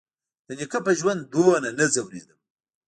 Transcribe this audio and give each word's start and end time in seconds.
د 0.47 0.49
نيکه 0.59 0.79
په 0.85 0.91
ژوند 0.99 1.21
دومره 1.33 1.69
نه 1.79 1.85
ځورېدم. 1.93 2.39